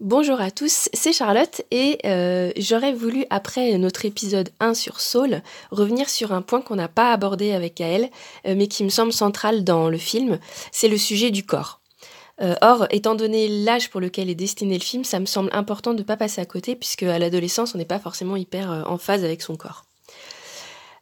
[0.00, 5.42] Bonjour à tous, c'est Charlotte et euh, j'aurais voulu, après notre épisode 1 sur Saul,
[5.70, 8.08] revenir sur un point qu'on n'a pas abordé avec Gaël,
[8.46, 10.38] euh, mais qui me semble central dans le film,
[10.72, 11.82] c'est le sujet du corps.
[12.40, 15.92] Euh, or, étant donné l'âge pour lequel est destiné le film, ça me semble important
[15.92, 18.96] de ne pas passer à côté, puisque à l'adolescence, on n'est pas forcément hyper en
[18.96, 19.84] phase avec son corps.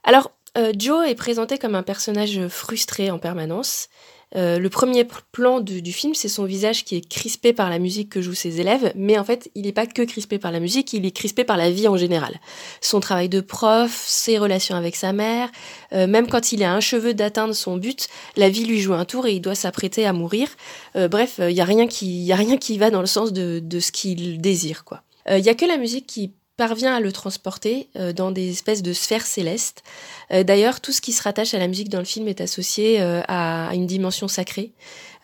[0.02, 0.32] Alors,
[0.76, 3.88] Joe est présenté comme un personnage frustré en permanence,
[4.36, 8.10] euh, le premier plan du, film, c'est son visage qui est crispé par la musique
[8.10, 10.92] que jouent ses élèves, mais en fait, il n'est pas que crispé par la musique,
[10.92, 12.38] il est crispé par la vie en général.
[12.80, 15.50] Son travail de prof, ses relations avec sa mère,
[15.92, 19.06] euh, même quand il a un cheveu d'atteindre son but, la vie lui joue un
[19.06, 20.48] tour et il doit s'apprêter à mourir.
[20.96, 23.60] Euh, bref, il n'y a, rien qui, a rien qui va dans le sens de,
[23.62, 25.02] de ce qu'il désire, quoi.
[25.30, 28.82] Il n'y a que la musique qui parvient à le transporter euh, dans des espèces
[28.82, 29.84] de sphères célestes.
[30.32, 33.00] Euh, d'ailleurs, tout ce qui se rattache à la musique dans le film est associé
[33.00, 34.72] euh, à, une dimension sacrée.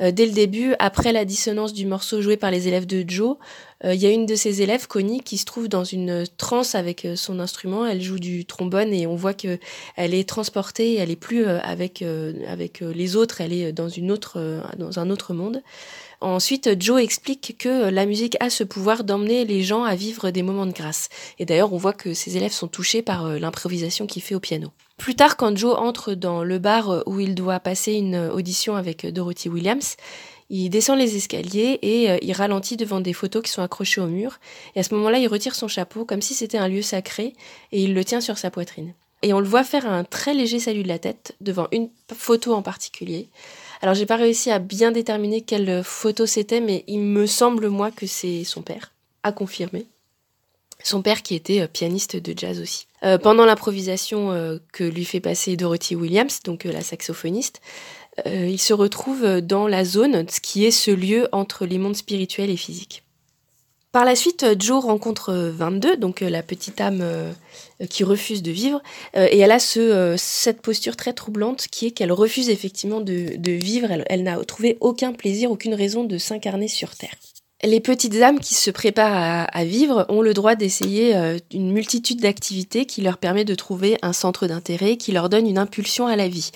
[0.01, 3.37] dès le début, après la dissonance du morceau joué par les élèves de Joe,
[3.85, 7.07] il y a une de ses élèves, Connie, qui se trouve dans une transe avec
[7.17, 7.85] son instrument.
[7.87, 9.59] Elle joue du trombone et on voit que
[9.97, 10.97] elle est transportée.
[10.97, 12.03] Elle est plus avec
[12.49, 13.41] avec les autres.
[13.41, 15.63] Elle est dans une autre dans un autre monde.
[16.25, 20.43] Ensuite, Joe explique que la musique a ce pouvoir d'emmener les gens à vivre des
[20.43, 21.11] moments de grâce.
[21.39, 24.41] Et d'ailleurs, on voit que ses élèves sont touchés par euh, l'improvisation qu'il fait au
[24.41, 24.73] piano.
[24.97, 28.75] Plus tard, quand Joe entre dans le bar euh, où il doit passer une audition
[28.75, 29.97] avec Dorothy Williams,
[30.49, 34.07] il descend les escaliers et euh, il ralentit devant des photos qui sont accrochées au
[34.07, 34.39] mur.
[34.77, 37.35] Et à ce moment-là, il retire son chapeau comme si c'était un lieu sacré
[37.71, 38.95] et il le tient sur sa poitrine.
[39.21, 42.55] Et on le voit faire un très léger salut de la tête devant une photo
[42.55, 43.29] en particulier.
[43.85, 47.91] Alors j'ai pas réussi à bien déterminer quelle photo c'était, mais il me semble moi
[47.91, 49.85] que c'est son père, à confirmer.
[50.83, 52.87] Son père qui était euh, pianiste de jazz aussi.
[53.03, 57.61] Euh, pendant l'improvisation euh, que lui fait passer Dorothy Williams, donc la saxophoniste,
[58.25, 62.49] il se retrouve dans la zone, ce qui est ce lieu entre les mondes spirituels
[62.49, 63.04] et physiques.
[63.95, 67.05] Par la suite, Joe rencontre 22, donc la petite âme
[67.89, 68.83] qui refuse de vivre,
[69.15, 73.87] et elle a ce, cette posture très troublante qui est qu'elle refuse effectivement de, vivre,
[74.07, 77.15] elle, n'a trouvé aucun plaisir, aucune raison de s'incarner sur Terre.
[77.63, 81.15] Les petites âmes qui se préparent à, vivre ont le droit d'essayer
[81.53, 85.57] une multitude d'activités qui leur permet de trouver un centre d'intérêt, qui leur donne une
[85.57, 86.51] impulsion à la vie.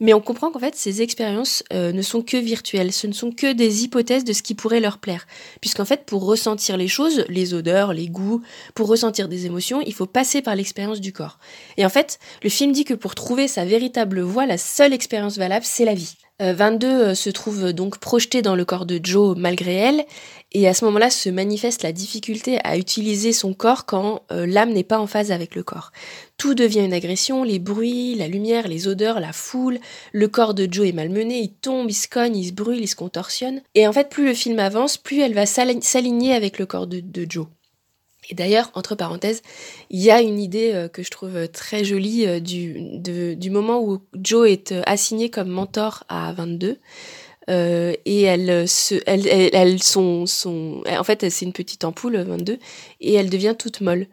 [0.00, 3.30] Mais on comprend qu'en fait, ces expériences euh, ne sont que virtuelles, ce ne sont
[3.30, 5.26] que des hypothèses de ce qui pourrait leur plaire.
[5.60, 8.42] Puisqu'en fait, pour ressentir les choses, les odeurs, les goûts,
[8.74, 11.38] pour ressentir des émotions, il faut passer par l'expérience du corps.
[11.76, 15.38] Et en fait, le film dit que pour trouver sa véritable voie, la seule expérience
[15.38, 16.16] valable, c'est la vie.
[16.40, 20.04] 22 euh, euh, se trouve donc projetée dans le corps de Joe malgré elle,
[20.52, 24.84] et à ce moment-là se manifeste la difficulté à utiliser son corps quand l'âme n'est
[24.84, 25.92] pas en phase avec le corps.
[26.38, 29.78] Tout devient une agression, les bruits, la lumière, les odeurs, la foule,
[30.12, 32.88] le corps de Joe est malmené, il tombe, il se cogne, il se brûle, il
[32.88, 33.62] se contorsionne.
[33.74, 37.02] Et en fait, plus le film avance, plus elle va s'aligner avec le corps de,
[37.28, 37.46] Joe.
[38.28, 39.42] Et d'ailleurs, entre parenthèses,
[39.90, 44.00] il y a une idée euh, que je trouve très jolie euh, du, moment où
[44.14, 46.78] Joe est euh, assigné comme mentor à 22.
[47.48, 48.96] et elle, se,
[50.98, 52.58] en fait, c'est une petite ampoule, 22,
[53.00, 54.08] et elle devient toute molle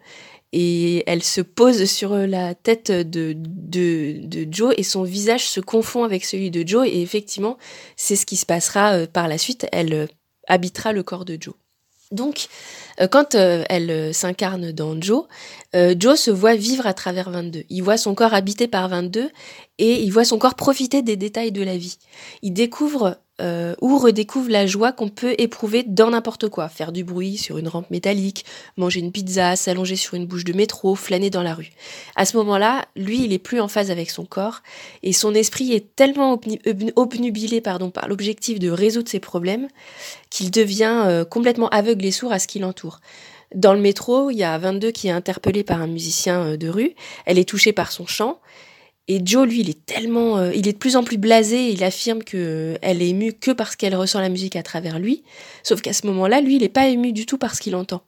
[0.56, 6.04] et elle se pose sur la tête de, de, Joe et son visage se confond
[6.04, 7.58] avec celui de Joe et effectivement
[7.96, 10.06] c'est ce qui se passera euh, par la suite, elle euh,
[10.46, 11.54] habitera le corps de Joe.
[12.14, 12.46] Donc,
[13.00, 15.24] euh, quand elle s'incarne dans Joe,
[15.74, 17.64] Joe se voit vivre à travers 22.
[17.68, 19.30] Il voit son corps habité par 22
[19.78, 21.98] et il voit son corps profiter des détails de la vie.
[22.42, 26.68] Il découvre euh, ou redécouvre la joie qu'on peut éprouver dans n'importe quoi.
[26.68, 28.44] Faire du bruit sur une rampe métallique,
[28.76, 31.70] manger une pizza, s'allonger sur une bouche de métro, flâner dans la rue.
[32.14, 34.62] À ce moment-là, lui, il est plus en phase avec son corps
[35.02, 36.40] et son esprit est tellement
[36.94, 39.66] obnubilé par l'objectif de résoudre ses problèmes
[40.30, 43.00] qu'il devient euh, complètement aveugle et sourd à ce qui l'entoure.
[43.52, 46.68] Dans le métro, il y a 22 qui est interpellée par un musicien euh, de
[46.68, 46.94] rue.
[47.26, 48.38] Elle est touchée par son chant
[49.06, 51.68] et Joe, lui, il est tellement, euh, il est de plus en plus blasé.
[51.70, 54.98] Il affirme que euh, elle est émue que parce qu'elle ressent la musique à travers
[54.98, 55.22] lui.
[55.62, 58.02] Sauf qu'à ce moment-là, lui, il n'est pas ému du tout par ce qu'il entend.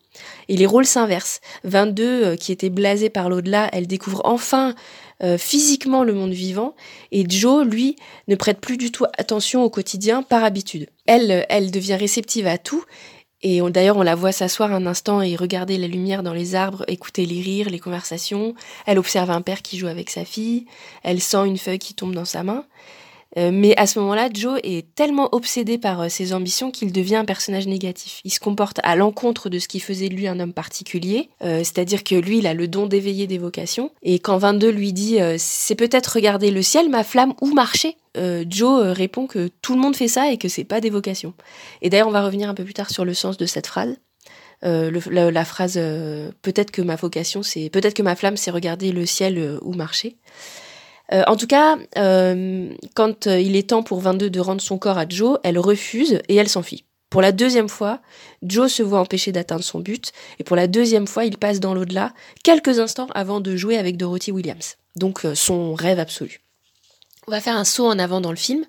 [0.48, 1.42] Et les rôles s'inversent.
[1.64, 4.74] 22, euh, qui était blasé par l'au-delà, elle découvre enfin
[5.38, 6.74] physiquement le monde vivant.
[7.10, 7.96] Et Joe, lui,
[8.28, 10.88] ne prête plus du tout attention au quotidien par habitude.
[11.06, 12.84] Elle, elle devient réceptive à tout
[13.42, 16.84] et d'ailleurs, on la voit s'asseoir un instant et regarder la lumière dans les arbres,
[16.88, 18.54] écouter les rires, les conversations.
[18.86, 20.66] Elle observe un père qui joue avec sa fille.
[21.02, 22.64] Elle sent une feuille qui tombe dans sa main.
[23.38, 27.16] Euh, mais à ce moment-là, Joe est tellement obsédé par euh, ses ambitions qu'il devient
[27.16, 28.20] un personnage négatif.
[28.24, 31.58] Il se comporte à l'encontre de ce qui faisait de lui un homme particulier, euh,
[31.58, 33.90] c'est-à-dire que lui, il a le don d'éveiller des vocations.
[34.02, 37.96] Et quand 22 lui dit c'est peut-être regarder le ciel, ma flamme, ou marcher
[38.48, 41.34] Joe répond que tout le monde fait ça et que c'est pas des vocations.
[41.82, 43.94] Et d'ailleurs, on va revenir un peu plus tard sur le sens de cette phrase.
[44.62, 49.58] la, phrase peut-être que ma vocation c'est peut-être que ma flamme c'est regarder le ciel
[49.60, 50.16] ou marcher.
[51.10, 51.76] En tout cas,
[52.94, 56.36] quand il est temps pour 22 de rendre son corps à Joe, elle refuse et
[56.36, 56.84] elle s'enfuit.
[57.08, 58.00] Pour la deuxième fois,
[58.42, 61.72] Joe se voit empêché d'atteindre son but, et pour la deuxième fois, il passe dans
[61.72, 62.12] l'au-delà,
[62.42, 64.76] quelques instants avant de jouer avec Dorothy Williams.
[64.96, 66.40] Donc son rêve absolu.
[67.28, 68.64] On va faire un saut en avant dans le film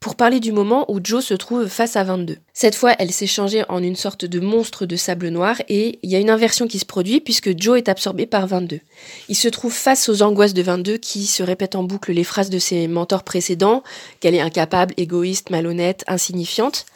[0.00, 2.36] pour parler du moment où Joe se trouve face à 22.
[2.52, 6.10] Cette fois, elle s'est changée en une sorte de monstre de sable noir et il
[6.10, 8.80] y a une inversion qui se produit puisque Joe est absorbé par 22.
[9.28, 12.50] Il se trouve face aux angoisses de 22 qui se répètent en boucle les phrases
[12.50, 13.82] de ses mentors précédents,
[14.20, 16.86] qu'elle est incapable, égoïste, malhonnête, insignifiante.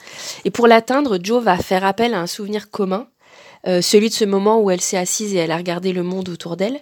[0.45, 3.09] Et pour l'atteindre, Joe va faire appel à un souvenir commun,
[3.67, 6.29] euh, celui de ce moment où elle s'est assise et elle a regardé le monde
[6.29, 6.81] autour d'elle,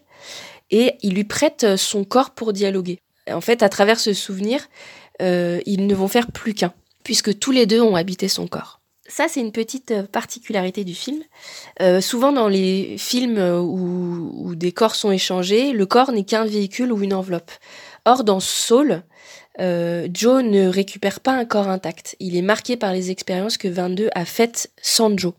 [0.70, 3.00] et il lui prête son corps pour dialoguer.
[3.30, 4.60] En fait, à travers ce souvenir,
[5.20, 6.72] euh, ils ne vont faire plus qu'un,
[7.04, 8.80] puisque tous les deux ont habité son corps.
[9.06, 11.20] Ça, c'est une petite euh, particularité du film.
[11.82, 16.92] Euh, souvent, dans les films où, des corps sont échangés, le corps n'est qu'un véhicule
[16.92, 17.50] ou une enveloppe.
[18.04, 19.02] Or, dans Soul,
[19.58, 22.16] Joe ne récupère pas un corps intact.
[22.18, 25.34] Il est marqué par les expériences que 22 a faites sans Joe.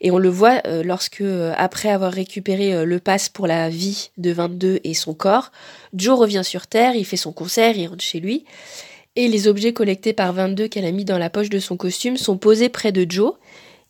[0.00, 1.24] Et on le voit lorsque,
[1.56, 5.50] après avoir récupéré le pass pour la vie de 22 et son corps,
[5.94, 8.44] Joe revient sur Terre, il fait son concert, il rentre chez lui,
[9.16, 12.16] et les objets collectés par 22 qu'elle a mis dans la poche de son costume
[12.16, 13.34] sont posés près de Joe.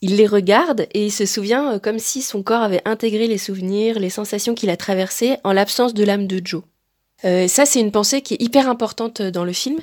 [0.03, 3.39] Il les regarde et il se souvient euh, comme si son corps avait intégré les
[3.39, 6.63] souvenirs, les sensations qu'il a traversées en l'absence de l'âme de Joe.
[7.25, 9.79] Euh, ça, c'est une pensée qui est hyper importante dans le film,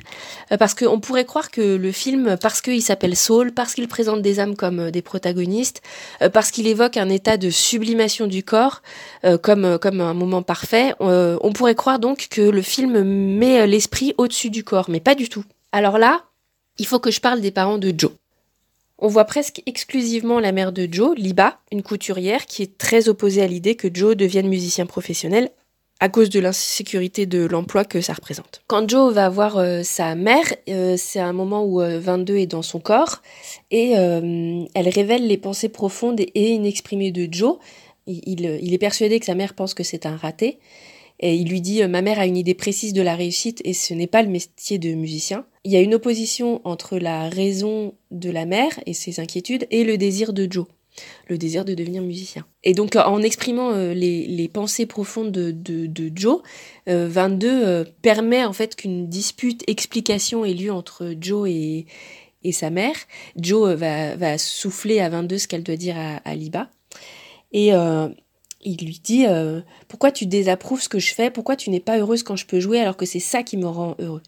[0.52, 4.22] euh, parce qu'on pourrait croire que le film, parce qu'il s'appelle Soul, parce qu'il présente
[4.22, 5.82] des âmes comme des protagonistes,
[6.34, 8.82] parce qu'il évoque un état de sublimation du corps
[9.42, 14.50] comme, comme un moment parfait, on pourrait croire donc que le film met l'esprit au-dessus
[14.50, 15.44] du corps, mais pas du tout.
[15.72, 16.24] Alors là,
[16.78, 18.12] il faut que je parle des parents de Joe.
[19.00, 23.44] On voit presque exclusivement la mère de Joe, Liba, une couturière qui est très opposée
[23.44, 25.52] à l'idée que Joe devienne musicien professionnel
[26.00, 28.62] à cause de l'insécurité de l'emploi que ça représente.
[28.68, 32.46] Quand Joe va voir euh, sa mère, euh, c'est un moment où 22 euh, est
[32.46, 33.22] dans son corps
[33.72, 37.58] et elle révèle les pensées profondes et inexprimées de Joe.
[38.06, 40.60] Il, il, est persuadé que sa mère pense que c'est un raté
[41.20, 43.94] et il lui dit Ma mère a une idée précise de la réussite et ce
[43.94, 45.46] n'est pas le métier de musicien.
[45.66, 49.84] Il y a une opposition entre la raison de la mère et ses inquiétudes et
[49.84, 50.68] le désir de Joe
[51.28, 52.46] le désir de devenir musicien.
[52.64, 56.42] Et donc en exprimant euh, les, pensées profondes de, Joe,
[56.86, 61.86] 22 euh, euh, permet en fait qu'une dispute explication ait lieu entre Joe et,
[62.52, 62.96] sa mère.
[63.36, 66.70] Joe va, souffler à 22 ce qu'elle doit dire à, Liba.
[67.52, 67.72] Et
[68.64, 69.26] il lui dit
[69.90, 71.30] Pourquoi tu désapprouves ce que je fais?
[71.30, 73.68] Pourquoi tu n'es pas heureuse quand je peux jouer alors que c'est ça qui me
[73.68, 74.22] rend heureux?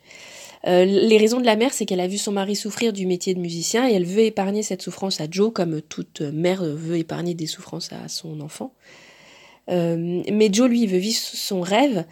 [0.68, 3.34] Euh, les raisons de la mère, c'est qu'elle a vu son mari souffrir du métier
[3.34, 7.34] de musicien et elle veut épargner cette souffrance à Joe, comme toute mère veut épargner
[7.34, 8.74] des souffrances à son enfant.
[9.70, 12.06] Euh, mais Joe, lui, veut vivre son rêve.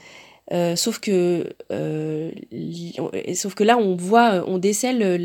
[0.53, 1.53] Euh, sauf que
[3.35, 5.17] sauf que là on voit on décèle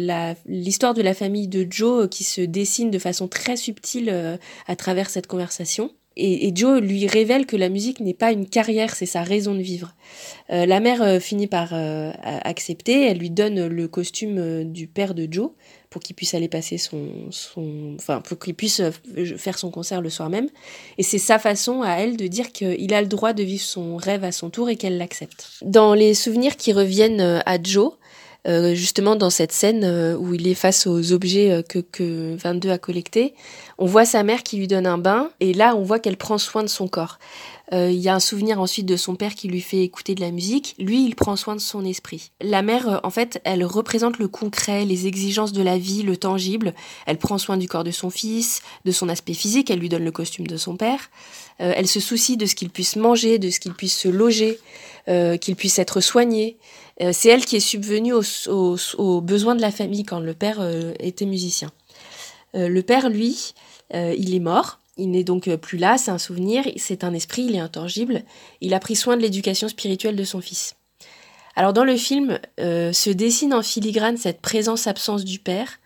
[0.46, 5.10] l'histoire de la famille de Joe qui se dessine de façon très subtile à travers
[5.10, 9.22] cette conversation et, Joe lui révèle que la musique n'est pas une carrière, c'est sa
[9.22, 9.94] raison de vivre.
[10.50, 15.14] Euh, la mère euh, finit par euh, accepter, elle lui donne le costume du père
[15.14, 15.50] de Joe
[15.88, 18.80] pour qu'il puisse aller passer son, son enfin pour qu'il puisse
[19.36, 20.48] faire son concert le soir même.
[20.96, 23.96] Et c'est sa façon à elle de dire qu'il a le droit de vivre son
[23.96, 25.50] rêve à son tour et qu'elle l'accepte.
[25.62, 27.92] Dans les souvenirs qui reviennent à Joe,
[28.48, 32.34] euh, justement dans cette scène euh, où il est face aux objets euh, que, que
[32.34, 33.34] 22 a collectés,
[33.78, 36.38] on voit sa mère qui lui donne un bain et là on voit qu'elle prend
[36.38, 37.18] soin de son corps.
[37.74, 40.30] Il y a un souvenir ensuite de son père qui lui fait écouter de la
[40.30, 40.74] musique.
[40.78, 42.30] Lui, il prend soin de son esprit.
[42.42, 46.74] La mère, en fait, elle représente le concret, les exigences de la vie, le tangible.
[47.06, 49.70] Elle prend soin du corps de son fils, de son aspect physique.
[49.70, 51.10] Elle lui donne le costume de son père.
[51.56, 54.58] elle se soucie de ce qu'il puisse manger, de ce qu'il puisse se loger,
[55.06, 56.58] qu'il puisse être soigné.
[57.02, 60.92] Euh, c'est elle qui est subvenue aux, besoins de la famille quand le père euh,
[61.00, 61.70] était musicien.
[62.54, 63.54] Euh, le père, lui,
[63.94, 64.78] il est mort.
[64.96, 68.22] Il n'est donc plus là, c'est un souvenir, c'est un esprit, il est intangible.
[68.60, 70.76] Il a pris soin de l'éducation spirituelle de son fils.
[71.56, 75.78] Alors dans le film se dessine en filigrane cette présence-absence du père.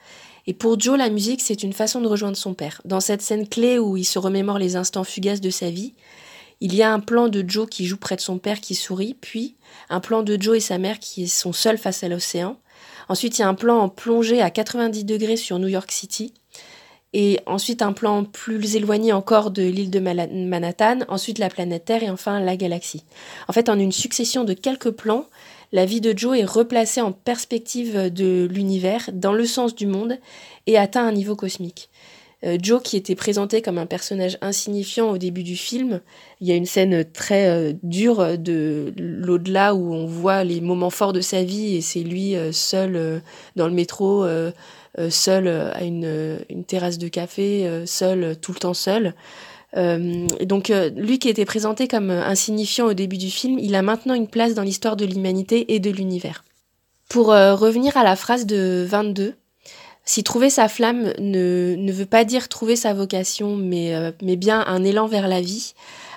[0.46, 2.80] Et pour Joe, la musique, c'est une façon de rejoindre son père.
[2.84, 5.94] Dans cette scène clé où il se remémore les instants fugaces de sa vie,
[6.60, 9.14] il y a un plan de Joe qui joue près de son père qui sourit,
[9.20, 9.56] puis
[9.90, 12.56] un plan de Joe et sa mère qui sont seuls face à l'océan.
[13.08, 16.32] Ensuite, il y a un plan en plongée à 90 degrés sur New York City.
[17.12, 21.00] Et ensuite, un plan plus éloigné encore de l'île de Manhattan.
[21.08, 23.04] Ensuite, la planète Terre et enfin la galaxie.
[23.48, 25.26] En fait, en une succession de quelques plans,
[25.72, 30.18] la vie de Joe est replacée en perspective de l'univers, dans le sens du monde,
[30.66, 31.90] et atteint un niveau cosmique.
[32.60, 36.00] Joe qui était présenté comme un personnage insignifiant au début du film,
[36.40, 41.12] il y a une scène très dure de l'au-delà où on voit les moments forts
[41.12, 43.22] de sa vie et c'est lui seul
[43.56, 44.26] dans le métro,
[45.08, 49.14] seul à une, terrasse de café, seul tout le temps seul.
[49.76, 54.14] Euh, donc lui qui était présenté comme insignifiant au début du film, il a maintenant
[54.14, 56.44] une place dans l'histoire de l'humanité et de l'univers.
[57.08, 59.34] Pour revenir à la phrase de 22,
[60.06, 64.64] si trouver sa flamme ne, veut pas dire trouver sa vocation, mais, euh, mais bien
[64.66, 65.74] un élan vers la vie,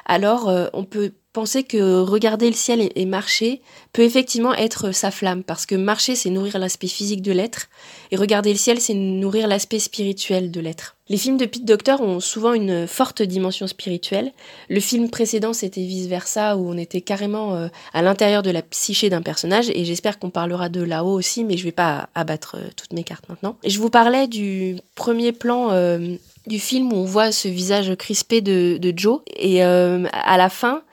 [0.10, 3.62] alors euh, on peut penser que regarder le ciel et, marcher
[3.94, 7.70] peut effectivement être sa flamme, parce que marcher, c'est nourrir l'aspect physique de l'être,
[8.12, 10.96] et regarder le ciel, c'est nourrir l'aspect spirituel de l'être.
[11.08, 14.32] Les films de Pete Docter ont souvent une forte dimension spirituelle.
[14.70, 19.10] Le film précédent, c'était vice-versa, où on était carrément euh, à l'intérieur de la psyché
[19.10, 22.68] d'un personnage, et j'espère qu'on parlera de là-haut aussi, mais je vais pas abattre euh,
[22.76, 23.56] toutes mes cartes maintenant.
[23.64, 26.16] Et je vous parlais du premier plan euh,
[26.50, 30.84] du film où on voit ce visage crispé de, Joe, et à la fin,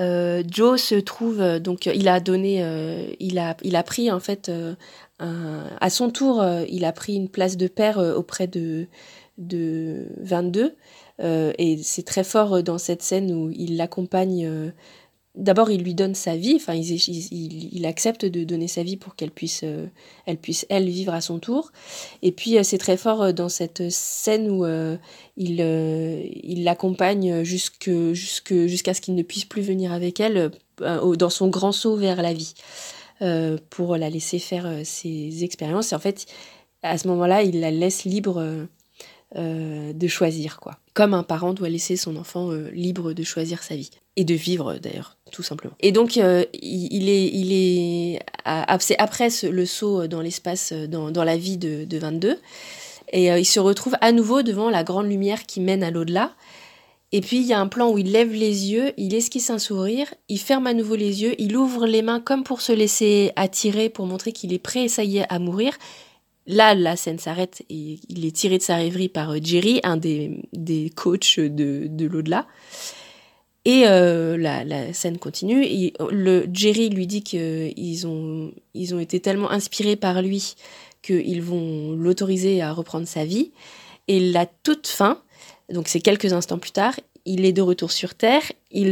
[0.00, 4.10] euh, Joe se trouve euh, donc il a donné, euh, il a il a pris
[4.10, 4.50] en fait
[5.20, 8.86] à son tour, il a pris une place de père auprès de
[9.38, 10.74] de 22
[11.20, 14.72] et c'est très fort dans cette scène où il l'accompagne
[15.34, 19.30] d'abord il lui donne sa vie, enfin il, accepte de donner sa vie pour qu'elle
[19.30, 19.86] puisse, euh,
[20.26, 21.72] elle puisse elle vivre à son tour.
[22.22, 24.64] Et puis euh, c'est très fort euh, dans cette scène où
[25.36, 28.14] il, l'accompagne jusqu'à
[28.94, 32.54] ce qu'il ne puisse plus venir avec elle dans son grand saut vers la vie
[33.70, 35.92] pour la laisser faire ses expériences.
[35.92, 36.26] Et en fait,
[36.82, 38.66] à ce moment-là, il la laisse libre
[39.34, 40.78] de choisir quoi.
[40.94, 44.74] Comme un parent doit laisser son enfant libre de choisir sa vie et de vivre
[44.74, 45.74] d'ailleurs tout simplement.
[45.80, 48.20] Et donc euh, il, est il est
[48.78, 52.38] c'est après le saut dans l'espace dans, dans, la vie de, de 22
[53.12, 56.32] et euh, il se retrouve à nouveau devant la grande lumière qui mène à l'au-delà.
[57.12, 59.58] Et puis il y a un plan où il lève les yeux, il esquisse un
[59.58, 63.32] sourire, il ferme à nouveau les yeux, il ouvre les mains comme pour se laisser
[63.36, 65.74] attirer pour montrer qu'il est prêt, ça y est, à mourir.
[66.46, 69.96] Là, la scène s'arrête et il est tiré de sa rêverie par euh, Jerry, un
[69.96, 72.46] des, des coachs de, de l'au-delà.
[73.64, 75.64] Et euh, la, scène continue.
[75.64, 80.54] Et le Jerry lui dit qu'ils ont, ils ont été tellement inspirés par lui
[81.02, 83.52] qu'ils vont l'autoriser à reprendre sa vie.
[84.08, 85.20] Et la toute fin,
[85.72, 86.94] donc c'est quelques instants plus tard,
[87.24, 88.88] il est de retour sur Terre, il,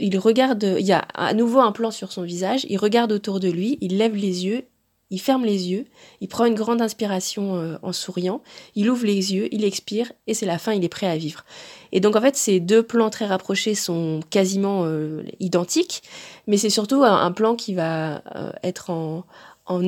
[0.00, 3.40] il regarde, il y a à nouveau un plan sur son visage, il regarde autour
[3.40, 4.64] de lui, il lève les yeux
[5.10, 5.84] il ferme les yeux,
[6.20, 8.42] il prend une grande inspiration euh, en souriant,
[8.74, 11.44] il ouvre les yeux, il expire et c'est la fin, il est prêt à vivre.
[11.92, 16.02] Et donc en fait, ces deux plans très rapprochés sont quasiment euh, identiques,
[16.46, 19.24] mais c'est surtout un, plan qui va euh, être en,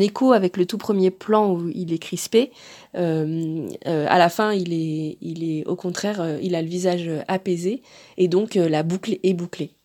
[0.01, 2.51] écho avec le tout premier plan où il est crispé.
[2.95, 7.83] à la fin, il est, il est au contraire, il a le visage apaisé
[8.17, 9.75] et donc la boucle est bouclée.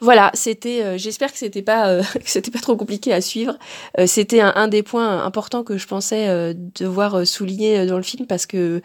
[0.00, 0.82] Voilà, c'était.
[0.82, 2.02] Euh, j'espère que c'était pas euh,
[2.52, 3.56] pas trop compliqué à suivre.
[3.98, 8.46] Euh, c'était un, des points importants que je pensais devoir souligner dans le film parce
[8.46, 8.82] que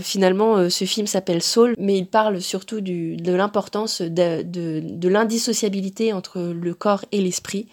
[0.00, 6.74] finalement ce film s'appelle Soul, mais il parle surtout de l'importance de, l'indissociabilité entre le
[6.74, 7.68] corps et l'esprit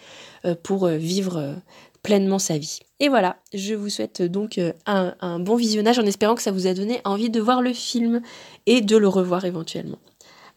[0.64, 1.56] pour vivre
[2.04, 2.80] pleinement sa vie.
[3.00, 6.68] Et voilà, je vous souhaite donc un, un bon visionnage en espérant que ça vous
[6.68, 8.22] a donné envie de voir le film
[8.66, 10.00] et de le revoir éventuellement.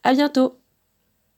[0.05, 0.59] À bientôt!